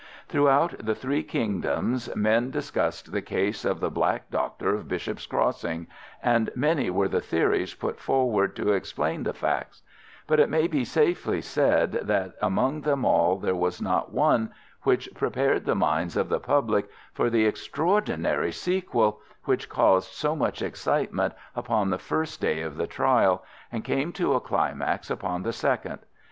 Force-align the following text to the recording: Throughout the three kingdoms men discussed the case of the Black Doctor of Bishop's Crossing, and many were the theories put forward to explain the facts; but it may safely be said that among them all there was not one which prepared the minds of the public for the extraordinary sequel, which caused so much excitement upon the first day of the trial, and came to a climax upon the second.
Throughout 0.29 0.73
the 0.83 0.95
three 0.95 1.21
kingdoms 1.21 2.09
men 2.15 2.49
discussed 2.49 3.11
the 3.11 3.21
case 3.21 3.63
of 3.63 3.79
the 3.79 3.91
Black 3.91 4.31
Doctor 4.31 4.73
of 4.73 4.87
Bishop's 4.87 5.27
Crossing, 5.27 5.85
and 6.23 6.49
many 6.55 6.89
were 6.89 7.07
the 7.07 7.21
theories 7.21 7.75
put 7.75 7.99
forward 7.99 8.55
to 8.55 8.71
explain 8.71 9.21
the 9.21 9.33
facts; 9.35 9.83
but 10.25 10.39
it 10.39 10.49
may 10.49 10.67
safely 10.85 11.35
be 11.37 11.41
said 11.41 11.91
that 12.01 12.33
among 12.41 12.81
them 12.81 13.05
all 13.05 13.37
there 13.37 13.53
was 13.53 13.79
not 13.79 14.11
one 14.11 14.51
which 14.81 15.07
prepared 15.13 15.65
the 15.65 15.75
minds 15.75 16.17
of 16.17 16.29
the 16.29 16.39
public 16.39 16.89
for 17.13 17.29
the 17.29 17.45
extraordinary 17.45 18.51
sequel, 18.51 19.19
which 19.43 19.69
caused 19.69 20.09
so 20.13 20.35
much 20.35 20.63
excitement 20.63 21.35
upon 21.55 21.91
the 21.91 21.99
first 21.99 22.41
day 22.41 22.61
of 22.63 22.75
the 22.75 22.87
trial, 22.87 23.43
and 23.71 23.83
came 23.85 24.11
to 24.11 24.33
a 24.33 24.39
climax 24.41 25.11
upon 25.11 25.43
the 25.43 25.53
second. 25.53 25.99